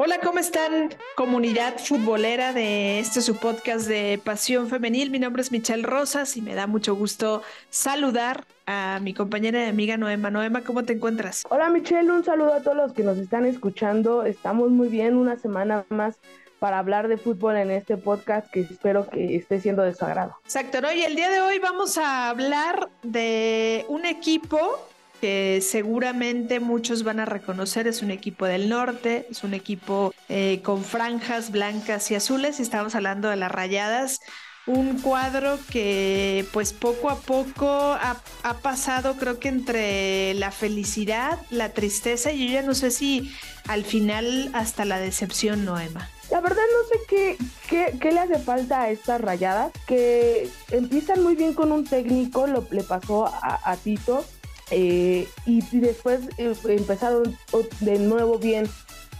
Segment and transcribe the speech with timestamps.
[0.00, 0.90] Hola, ¿cómo están?
[1.16, 5.10] Comunidad futbolera de este su podcast de Pasión Femenil.
[5.10, 9.68] Mi nombre es Michelle Rosas y me da mucho gusto saludar a mi compañera y
[9.68, 10.30] amiga Noema.
[10.30, 11.42] Noema, ¿cómo te encuentras?
[11.50, 14.22] Hola Michelle, un saludo a todos los que nos están escuchando.
[14.22, 16.20] Estamos muy bien, una semana más
[16.60, 20.36] para hablar de fútbol en este podcast que espero que esté siendo de su agrado.
[20.44, 20.92] Exacto, ¿no?
[20.92, 24.87] Y el día de hoy vamos a hablar de un equipo
[25.20, 30.60] que seguramente muchos van a reconocer, es un equipo del norte, es un equipo eh,
[30.62, 34.20] con franjas blancas y azules, y estamos hablando de las rayadas,
[34.68, 38.20] un cuadro que pues poco a poco ha,
[38.62, 43.32] pasado creo que entre la felicidad, la tristeza y yo ya no sé si
[43.66, 46.10] al final hasta la decepción, Noema.
[46.30, 51.34] La verdad no sé qué, qué, le hace falta a estas rayadas, que empiezan muy
[51.34, 54.26] bien con un técnico, lo, le pasó a Tito,
[54.70, 57.36] eh, y, después eh, empezaron
[57.80, 58.66] de nuevo bien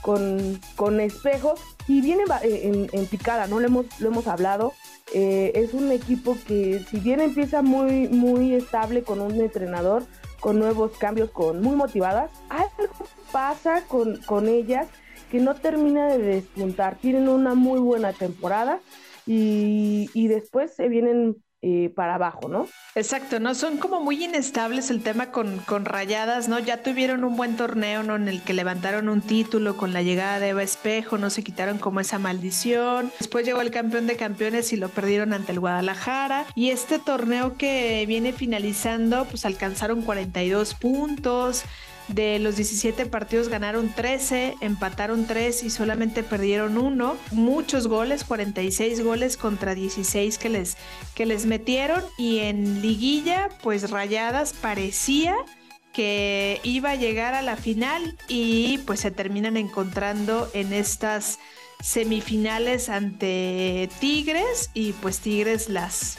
[0.02, 1.54] con, con Espejo
[1.86, 3.60] y viene eh, en, en, picada, ¿no?
[3.60, 4.72] Lo hemos, lo hemos hablado.
[5.14, 10.04] Es un equipo que si bien empieza muy, muy estable con un entrenador,
[10.38, 12.92] con nuevos cambios, con muy motivadas, algo
[13.32, 14.86] pasa con, con ellas
[15.30, 16.98] que no termina de despuntar.
[16.98, 18.80] Tienen una muy buena temporada
[19.26, 22.68] y, y después se vienen eh, para abajo, ¿no?
[22.94, 23.54] Exacto, ¿no?
[23.54, 26.60] Son como muy inestables el tema con, con rayadas, ¿no?
[26.60, 28.14] Ya tuvieron un buen torneo, ¿no?
[28.14, 31.78] En el que levantaron un título con la llegada de Eva Espejo, no se quitaron
[31.78, 33.10] como esa maldición.
[33.18, 36.46] Después llegó el campeón de campeones y lo perdieron ante el Guadalajara.
[36.54, 41.64] Y este torneo que viene finalizando, pues alcanzaron 42 puntos.
[42.08, 47.16] De los 17 partidos ganaron 13, empataron 3 y solamente perdieron uno.
[47.32, 50.76] Muchos goles, 46 goles contra 16 que les,
[51.14, 52.02] que les metieron.
[52.16, 55.36] Y en liguilla, pues rayadas parecía
[55.92, 61.38] que iba a llegar a la final y pues se terminan encontrando en estas
[61.80, 66.18] semifinales ante Tigres y pues Tigres las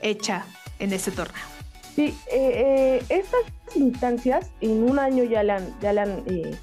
[0.00, 0.44] echa
[0.78, 1.51] en este torneo.
[1.94, 6.54] Sí, eh, eh, estas instancias en un año ya le han, ya le han eh,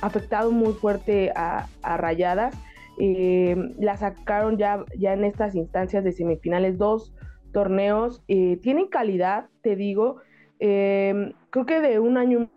[0.00, 2.56] afectado muy fuerte a, a Rayadas.
[2.98, 7.12] Eh, la sacaron ya, ya en estas instancias de semifinales dos
[7.52, 8.22] torneos.
[8.28, 10.22] Eh, tienen calidad, te digo.
[10.58, 12.48] creo que de un año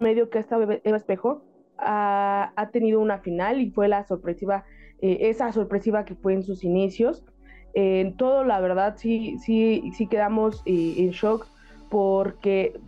[0.00, 1.44] y medio que ha estado Eva Espejo
[1.78, 4.64] ha, ha tenido una final y fue la sorpresiva,
[5.00, 7.24] esa sorpresiva que fue en sus inicios.
[7.72, 11.46] En todo, la verdad, sí, sí, sí quedamos en shock
[11.90, 12.78] porque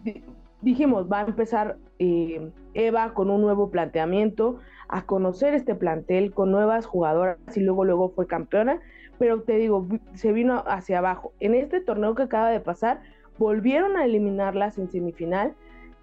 [0.60, 6.50] dijimos, va a empezar eh, Eva con un nuevo planteamiento, a conocer este plantel con
[6.50, 8.80] nuevas jugadoras y luego luego fue campeona,
[9.18, 11.32] pero te digo, se vino hacia abajo.
[11.40, 13.00] En este torneo que acaba de pasar,
[13.38, 15.54] volvieron a eliminarlas en semifinal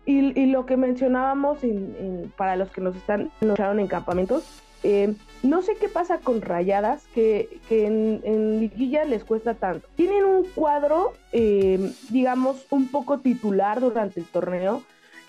[0.05, 5.75] y, lo que mencionábamos en, para los que nos están en campamentos, eh, no sé
[5.75, 9.87] qué pasa con Rayadas, que, en, liguilla les cuesta tanto.
[9.95, 14.83] Tienen un cuadro, eh, digamos, un poco titular durante el torneo.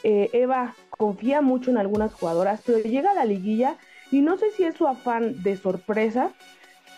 [0.05, 3.77] Eh, Eva confía mucho en algunas jugadoras, pero llega a la liguilla
[4.11, 6.31] y no sé si es su afán de sorpresa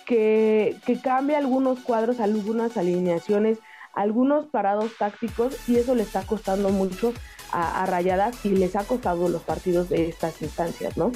[0.06, 3.58] que, que cambia algunos cuadros, algunas alineaciones,
[3.94, 7.12] algunos parados tácticos y eso le está costando mucho
[7.52, 11.10] a, a Rayadas y les ha costado los partidos de estas instancias, ¿no?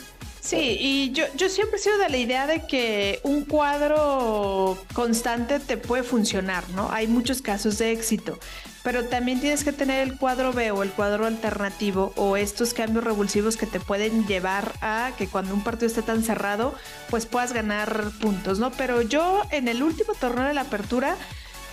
[0.44, 5.58] Sí, y yo, yo siempre he sido de la idea de que un cuadro constante
[5.58, 6.90] te puede funcionar, ¿no?
[6.92, 8.38] Hay muchos casos de éxito,
[8.82, 13.04] pero también tienes que tener el cuadro B o el cuadro alternativo o estos cambios
[13.04, 16.74] revulsivos que te pueden llevar a que cuando un partido esté tan cerrado,
[17.08, 18.70] pues puedas ganar puntos, ¿no?
[18.72, 21.16] Pero yo en el último torneo de la apertura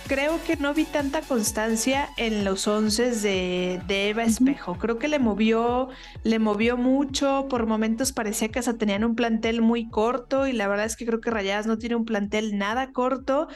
[0.06, 4.76] creo que no vi tanta constancia en los once de, de, Eva Espejo.
[4.78, 5.88] Creo que le movió,
[6.24, 7.46] le movió mucho.
[7.48, 11.06] Por momentos parecía que hasta tenían un plantel muy corto y la verdad es que
[11.06, 13.48] creo que Rayadas no tiene un plantel nada corto.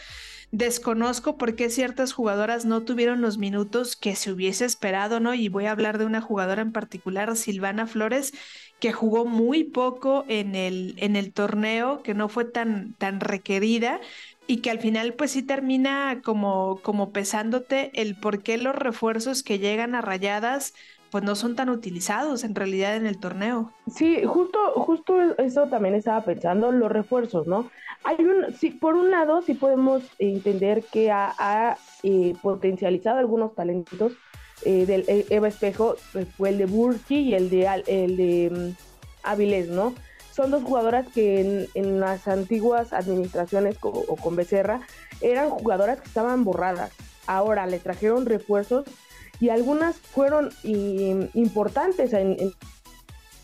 [0.52, 5.34] Desconozco por qué ciertas jugadoras no tuvieron los minutos que se hubiese esperado, ¿no?
[5.34, 8.32] Y voy a hablar de una jugadora en particular, Silvana Flores,
[8.78, 14.00] que jugó muy poco en el, en el torneo, que no fue tan, tan requerida,
[14.46, 19.42] y que al final pues sí termina como, como pesándote el por qué los refuerzos
[19.42, 20.74] que llegan a rayadas
[21.10, 23.72] pues no son tan utilizados en realidad en el torneo.
[23.94, 27.70] Sí, justo, justo eso también estaba pensando, los refuerzos, ¿no?
[28.04, 33.54] Hay un, sí, por un lado sí podemos entender que ha, ha eh, potencializado algunos
[33.54, 34.12] talentos
[34.64, 38.74] eh, del eh, Eva Espejo, pues fue el de Burki y el de, el de
[39.24, 39.94] um, ¿no?
[40.36, 44.82] Son dos jugadoras que en, las antiguas administraciones o, con Becerra
[45.22, 46.92] eran jugadoras que estaban borradas.
[47.26, 48.84] Ahora le trajeron refuerzos
[49.40, 52.52] y algunas fueron y, importantes en, en,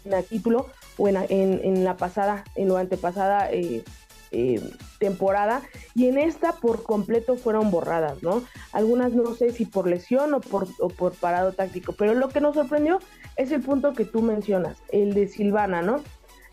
[0.05, 0.67] en, el título,
[0.99, 3.83] o en, en, la pasada, en la antepasada eh,
[4.31, 4.61] eh,
[4.99, 5.63] temporada,
[5.95, 8.43] y en esta por completo fueron borradas, ¿no?
[8.73, 12.41] Algunas no sé si por lesión o por, o por parado táctico, pero lo que
[12.41, 12.99] nos sorprendió
[13.37, 16.03] es el punto que tú mencionas, el de Silvana, ¿no?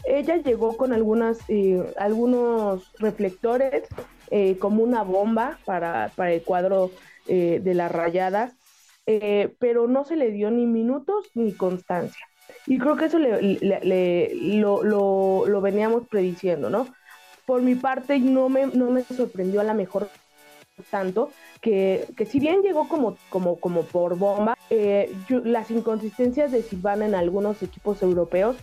[0.05, 3.83] Ella llegó con algunas, eh, algunos reflectores
[4.59, 6.91] como una bomba para, para el cuadro
[7.25, 8.53] de las rayadas,
[9.57, 12.29] pero no se le dio ni minutos ni constancia.
[12.67, 16.87] Y creo que eso lo, lo, veníamos prediciendo, ¿no?
[17.45, 20.09] Por mi parte, no me, no me sorprendió a la mejor
[20.91, 21.31] tanto
[21.61, 25.11] que, que, si bien llegó como, como, como por bomba, eh,
[25.43, 28.55] las inconsistencias de Silvana en algunos equipos europeos,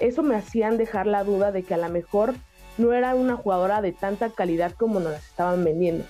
[0.00, 2.34] eso me hacían dejar la duda de que a lo mejor
[2.78, 6.04] no era una jugadora de tanta calidad como nos las estaban vendiendo.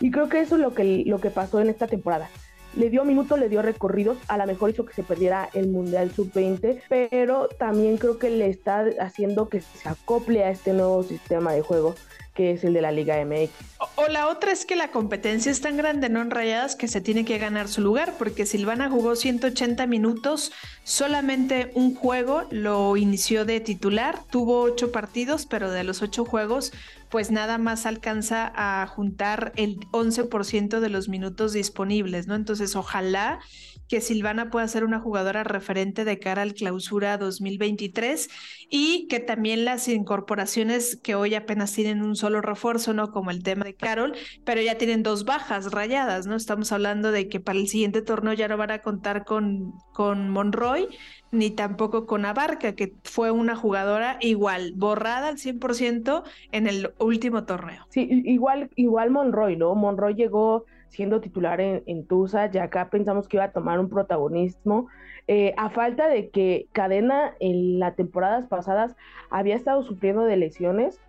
[0.00, 2.28] Y creo que eso es lo que, lo que pasó en esta temporada
[2.74, 6.10] le dio minutos, le dio recorridos, a lo mejor hizo que se perdiera el Mundial
[6.10, 11.52] Sub-20, pero también creo que le está haciendo que se acople a este nuevo sistema
[11.52, 11.94] de juego
[12.38, 13.50] que es el de la Liga MX.
[13.96, 17.00] O, la otra es que la competencia es tan grande, no en rayadas, que se
[17.00, 20.52] tiene que ganar su lugar, porque Silvana jugó 180 minutos,
[20.84, 26.72] solamente un juego lo inició de titular, tuvo ocho partidos, pero de los ocho juegos,
[27.10, 32.34] pues nada más alcanza a juntar el 11% de los minutos disponibles, ¿no?
[32.34, 33.40] Entonces, ojalá
[33.88, 38.28] que Silvana pueda ser una jugadora referente de cara al clausura 2023
[38.70, 43.10] y que también las incorporaciones que hoy apenas tienen un solo refuerzo, ¿no?
[43.10, 44.14] Como el tema de Carol,
[44.44, 46.36] pero ya tienen dos bajas rayadas, ¿no?
[46.36, 50.28] Estamos hablando de que para el siguiente torneo ya no van a contar con, con
[50.28, 50.88] Monroy
[51.30, 57.44] ni tampoco con Abarca, que fue una jugadora igual, borrada al 100% en el último
[57.44, 57.84] torneo.
[57.90, 59.74] Sí, igual, igual Monroy, ¿no?
[59.74, 63.88] Monroy llegó siendo titular en, en Tusa, ya acá pensamos que iba a tomar un
[63.88, 64.88] protagonismo.
[65.30, 68.96] Eh, a falta de que Cadena en las temporadas pasadas
[69.28, 71.00] había estado sufriendo de lesiones,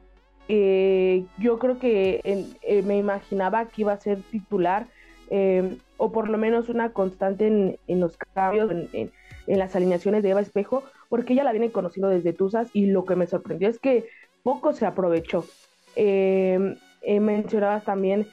[0.50, 4.88] eh, yo creo que eh, me imaginaba que iba a ser titular
[5.98, 10.32] o por lo menos una constante en, en los cambios, en, en, las alineaciones de
[10.32, 13.80] Eva Espejo, porque ella la viene conociendo desde Tuzas y lo que me sorprendió es
[13.80, 14.08] que
[14.42, 15.46] poco se aprovechó.
[17.06, 18.26] mencionabas también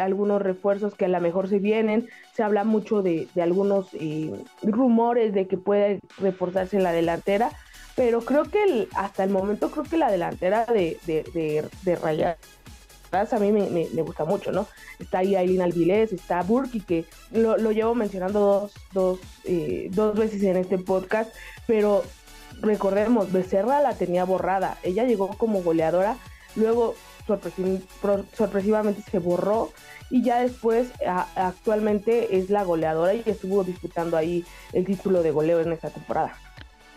[0.00, 2.08] algunos refuerzos que a lo mejor se vienen.
[2.34, 4.32] Se habla mucho de, algunos eh,
[4.62, 7.50] rumores de que puede reforzarse en la delantera,
[7.96, 12.38] pero creo que hasta el momento creo que la delantera de, de, de, Rayadas
[13.12, 14.66] a mí me, gusta mucho, ¿no?
[14.98, 20.42] Está ahí Aileen Alvilés, está Burki, que lo, llevo mencionando dos, dos, eh, dos veces
[20.42, 21.34] en este podcast,
[21.66, 22.04] pero
[22.60, 26.16] recordemos, Becerra la tenía borrada, ella llegó como goleadora,
[26.54, 26.94] luego
[27.28, 29.70] sorpresivamente se borró
[30.10, 30.88] y ya después
[31.36, 36.34] actualmente es la goleadora y estuvo disputando ahí el título de goleo en esta temporada.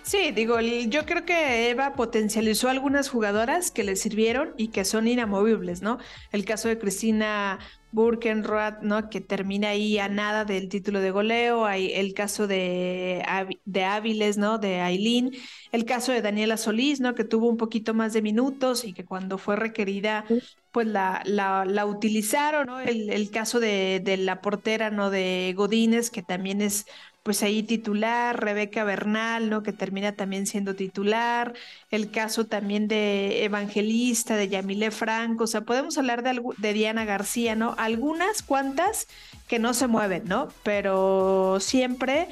[0.04, 5.08] Sí, digo, yo creo que Eva potencializó algunas jugadoras que le sirvieron y que son
[5.08, 6.00] inamovibles, ¿no?
[6.32, 7.60] El caso de Cristina
[7.92, 9.10] Burkenroth, ¿no?
[9.10, 13.24] Que termina ahí a nada del título de goleo, hay el caso de,
[13.66, 14.58] de Áviles, ¿no?
[14.58, 15.32] De Aileen,
[15.72, 17.16] el caso de Daniela Solís, ¿no?
[17.16, 20.26] Que tuvo un poquito más de minutos y que cuando fue requerida,
[20.72, 22.80] pues la, la, la utilizaron, ¿no?
[22.80, 25.10] El, el caso de, de, la portera, ¿no?
[25.10, 26.86] De Godínez, que también es
[27.24, 29.62] pues ahí titular, Rebeca Bernal, ¿no?
[29.62, 31.54] Que termina también siendo titular,
[31.92, 37.06] el caso también de Evangelista, de Yamile Franco, o sea, podemos hablar de, de Diana
[37.06, 37.76] García, ¿no?
[37.78, 39.08] Algunas cuantas
[39.48, 40.48] que no se mueven, ¿no?
[40.64, 42.30] Pero siempre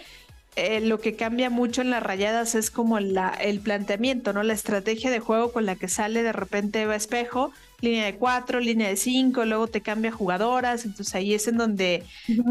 [0.56, 4.44] eh, lo que cambia mucho en las rayadas es como la, el planteamiento, ¿no?
[4.44, 8.60] La estrategia de juego con la que sale de repente Eva Espejo, línea de cuatro,
[8.60, 12.06] línea de cinco, luego te cambia jugadoras, entonces ahí es en donde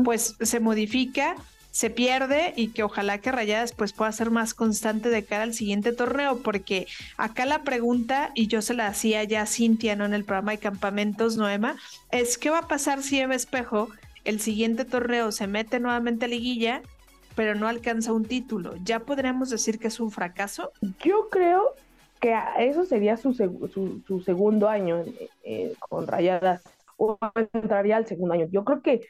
[0.05, 1.35] pues se modifica
[1.79, 5.55] se pierde y que ojalá que Rayadas pues pueda ser más constante de cara al
[5.55, 10.05] siguiente torneo, porque acá la pregunta, y yo se la hacía ya a Cintia, ¿no?
[10.05, 11.77] En el programa de campamentos, Noema,
[12.11, 13.91] es qué va a pasar si Eva Espejo
[14.25, 16.83] el siguiente torneo se mete nuevamente a liguilla,
[17.37, 18.75] pero no alcanza un título.
[18.83, 20.73] ¿Ya podríamos decir que es un fracaso?
[21.05, 21.77] Yo creo
[22.19, 25.05] que eso sería su, su, segundo año
[25.45, 26.61] eh, con Rayadas,
[26.97, 27.17] o
[27.53, 28.49] entraría al segundo año.
[28.51, 29.07] Yo creo que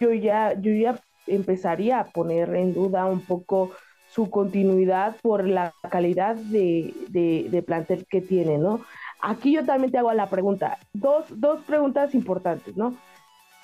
[0.00, 3.72] yo ya, yo ya empezaría a poner en duda un poco
[4.10, 8.80] su continuidad por la calidad de, de, plantel que tiene, ¿no?
[9.20, 12.96] Aquí yo también te hago la pregunta, dos, dos preguntas importantes, ¿no?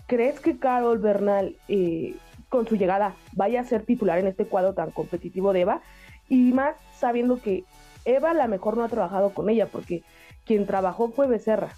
[0.06, 2.14] ¿Crees que Carol Bernal, eh,
[2.50, 5.80] con su llegada, vaya a ser titular en este cuadro tan competitivo de Eva?
[6.28, 7.64] Y más sabiendo que
[8.04, 10.02] Eva a lo mejor no ha trabajado con ella, porque
[10.44, 11.71] quien trabajó fue Becerra.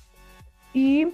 [0.74, 1.08] Y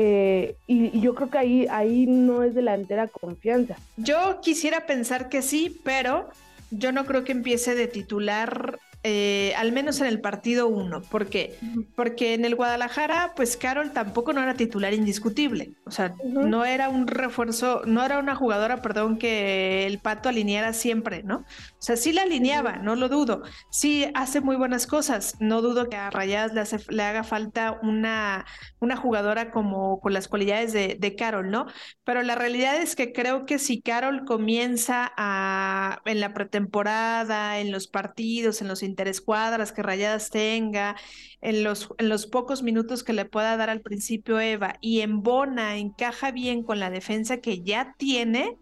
[0.00, 3.74] eh, y, yo creo que ahí, ahí no es de la entera confianza.
[3.96, 6.28] Yo quisiera pensar que sí, pero
[6.70, 11.02] yo no creo que empiece de titular eh, al menos en el partido 1.
[11.02, 11.56] ¿Por qué?
[11.94, 15.74] Porque en el Guadalajara, pues Carol tampoco no era titular indiscutible.
[15.84, 20.72] O sea, no era un refuerzo, no era una jugadora, perdón, que el pato alineara
[20.72, 21.38] siempre, ¿no?
[21.38, 21.44] O
[21.78, 23.42] sea, sí la alineaba, no lo dudo.
[23.70, 25.36] Sí hace muy buenas cosas.
[25.38, 28.46] No dudo que a Rayadas le, le haga falta una,
[28.80, 31.66] una jugadora como con las cualidades de, de Carol, ¿no?
[32.02, 37.70] Pero la realidad es que creo que si Carol comienza a, en la pretemporada, en
[37.70, 40.96] los partidos, en los interescuadras que Rayadas tenga,
[41.40, 45.22] en los, en los pocos minutos que le pueda dar al principio Eva y en
[45.22, 48.56] Bona encaja bien con la defensa que ya tiene,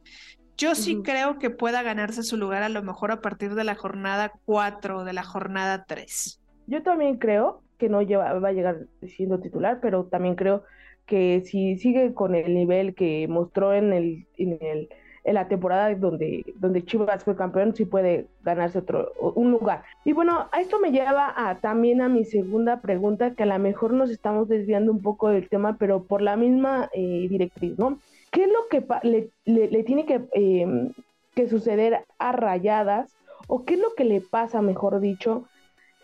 [0.56, 3.74] yo sí creo que pueda ganarse su lugar a lo mejor a partir de la
[3.74, 6.40] jornada 4 o de la jornada 3.
[6.66, 10.64] Yo también creo que no lleva, va a llegar siendo titular, pero también creo
[11.04, 14.88] que si sigue con el nivel que mostró en el, en el
[15.26, 19.82] en la temporada donde, donde Chivas fue campeón, sí puede ganarse otro un lugar.
[20.04, 23.58] Y bueno, a esto me lleva a, también a mi segunda pregunta, que a lo
[23.58, 27.98] mejor nos estamos desviando un poco del tema, pero por la misma eh, directriz, ¿no?
[28.30, 30.92] ¿Qué es lo que le, le, tiene que, em,
[31.34, 33.12] que, suceder a Rayadas?
[33.48, 35.44] ¿O qué es lo que le pasa, mejor dicho,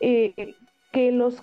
[0.01, 0.55] eh,
[0.91, 1.41] que los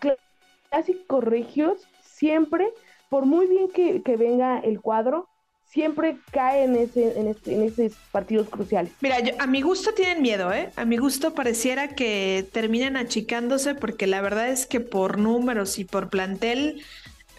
[0.70, 2.74] clásicos regios siempre,
[3.10, 5.29] por muy bien que, que venga el cuadro,
[5.70, 8.92] siempre cae en, ese, en, este, en esos partidos cruciales.
[9.02, 10.70] Mira, a mi gusto tienen miedo, ¿eh?
[10.76, 15.86] A mi gusto pareciera que terminan achicándose porque la verdad es que por números y
[15.86, 16.84] por plantel,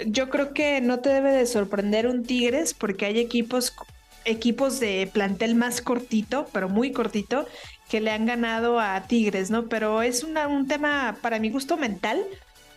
[0.06, 3.74] yo creo que no te debe de sorprender un Tigres porque hay equipos
[4.26, 7.46] equipos de plantel más cortito, pero muy cortito,
[7.88, 9.66] que le han ganado a Tigres, ¿no?
[9.66, 12.24] Pero es un tema para mi gusto mental,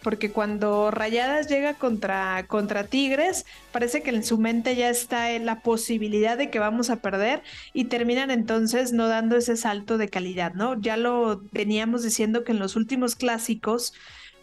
[0.03, 5.61] porque cuando Rayadas llega contra, contra Tigres, parece que en su mente ya está la
[5.61, 7.41] posibilidad de que vamos a perder
[7.73, 10.79] y terminan entonces no dando ese salto de calidad, ¿no?
[10.79, 13.93] Ya lo veníamos diciendo que en los últimos clásicos,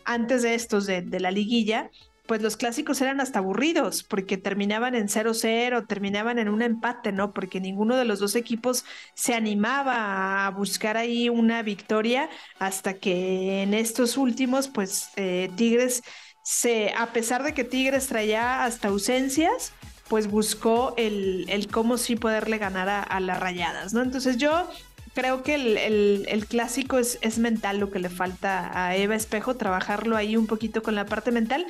[0.04, 1.90] antes de estos de, de la liguilla,
[2.26, 7.32] pues los clásicos eran hasta aburridos porque terminaban en 0-0, terminaban en un empate, ¿no?
[7.32, 8.84] Porque ninguno de los dos equipos
[9.14, 16.02] se animaba a buscar ahí una victoria hasta que en estos últimos, pues eh, Tigres
[16.42, 19.72] se, a pesar de que Tigres traía hasta ausencias,
[20.08, 24.02] pues buscó el, el cómo sí poderle ganar a, las rayadas, ¿no?
[24.02, 24.68] Entonces yo
[25.14, 29.56] creo que el, el, clásico es, es, mental lo que le falta a Eva Espejo,
[29.56, 31.64] trabajarlo ahí un poquito con la parte mental,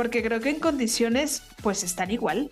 [0.00, 2.48] porque creo que en condiciones pues están igual.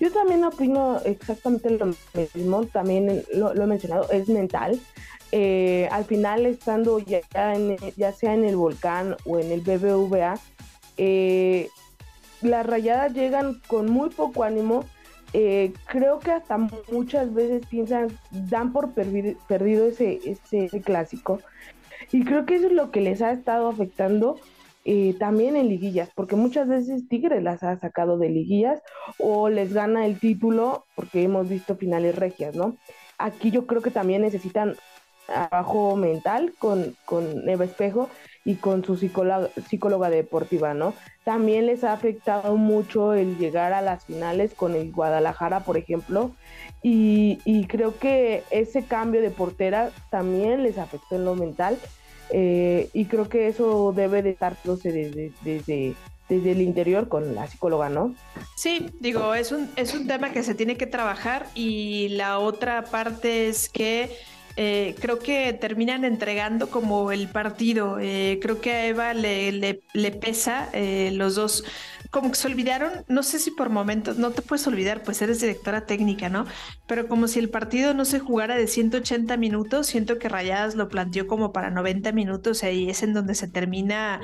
[0.00, 1.94] Yo también opino exactamente lo
[2.34, 4.80] mismo, también lo, he mencionado, es mental.
[5.30, 10.40] Eh, al final estando ya, sea en el volcán o en el BBVA,
[10.96, 11.68] eh,
[12.40, 14.84] las rayadas llegan con muy poco ánimo.
[15.34, 16.58] Eh, creo que hasta
[16.90, 20.18] muchas veces piensan, dan por perdido ese
[20.84, 21.38] clásico.
[22.10, 24.40] Y creo que eso es lo que les ha estado afectando
[24.84, 28.82] eh, también en liguillas, porque muchas veces Tigres las ha sacado de liguillas
[29.18, 32.76] o les gana el título porque hemos visto finales regias, ¿no?
[33.18, 34.76] Aquí yo creo que también necesitan
[35.26, 38.08] trabajo mental con, con Eva Espejo
[38.44, 40.94] y con su psicóloga, psicóloga deportiva, ¿no?
[41.24, 46.32] También les ha afectado mucho el llegar a las finales con el Guadalajara, por ejemplo,
[46.82, 51.78] y, y creo que ese cambio de portera también les afectó en lo mental
[52.32, 55.94] eh, y creo que eso debe de estar desde, desde,
[56.28, 58.14] desde, el interior con la psicóloga, ¿no?
[58.56, 62.84] Sí, digo, es un, es un tema que se tiene que trabajar y la otra
[62.84, 64.10] parte es que
[64.56, 67.98] eh, creo que terminan entregando como el partido.
[68.00, 70.70] Eh, creo que a Eva le, le, le pesa
[71.12, 71.64] los dos
[72.12, 75.40] como que se olvidaron, no sé si por momentos, no te puedes olvidar, pues eres
[75.40, 76.44] directora técnica, ¿no?
[76.86, 80.90] Pero como si el partido no se jugara de 180 minutos, siento que Rayadas lo
[80.90, 84.20] planteó como para 90 minutos y ahí es en donde se termina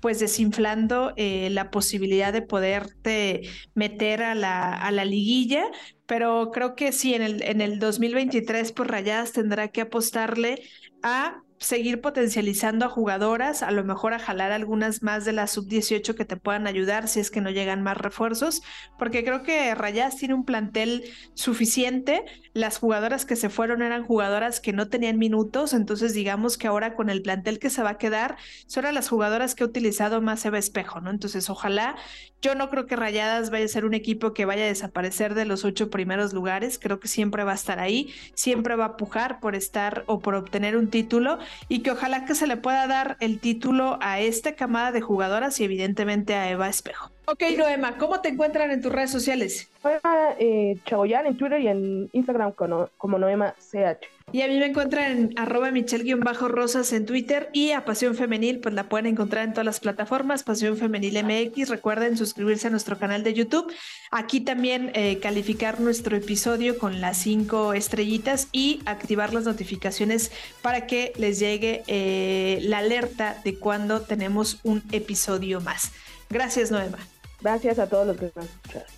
[0.00, 3.42] pues desinflando eh, la posibilidad de poderte
[3.74, 5.64] meter a la, a la liguilla,
[6.06, 10.62] pero creo que sí, en el, en el 2023 pues Rayadas tendrá que apostarle
[11.02, 16.14] a seguir potencializando a jugadoras, a lo mejor a jalar algunas más de la sub-18
[16.14, 18.62] que te puedan ayudar si es que no llegan más refuerzos,
[18.98, 22.24] porque creo que Rayas tiene un plantel suficiente.
[22.52, 26.94] Las jugadoras que se fueron eran jugadoras que no tenían minutos, entonces digamos que ahora
[26.94, 28.36] con el plantel que se va a quedar,
[28.66, 31.10] son las jugadoras que ha utilizado más Eva Espejo, ¿no?
[31.10, 31.96] Entonces ojalá,
[32.42, 35.44] yo no creo que Rayadas vaya a ser un equipo que vaya a desaparecer de
[35.44, 39.40] los ocho primeros lugares, creo que siempre va a estar ahí, siempre va a pujar
[39.40, 41.38] por estar o por obtener un título
[41.68, 45.58] y que ojalá que se le pueda dar el título a esta camada de jugadoras
[45.60, 47.15] y evidentemente a Eva Espejo.
[47.28, 49.68] Ok, Noema, ¿cómo te encuentran en tus redes sociales?
[49.82, 54.06] Noema eh, en Twitter y en Instagram como, como Noema CH.
[54.30, 58.76] Y a mí me encuentran en arroba michelle-rosas en Twitter y a Pasión Femenil, pues
[58.76, 61.68] la pueden encontrar en todas las plataformas, Pasión Femenil MX.
[61.68, 63.72] Recuerden suscribirse a nuestro canal de YouTube.
[64.12, 70.30] Aquí también eh, calificar nuestro episodio con las cinco estrellitas y activar las notificaciones
[70.62, 75.90] para que les llegue eh, la alerta de cuando tenemos un episodio más.
[76.28, 76.98] Gracias, Noema.
[77.40, 78.95] Gracias a todos los que nos escucharon.